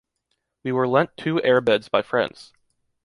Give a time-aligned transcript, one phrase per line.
[0.63, 2.53] We were lent two air-beds by friends.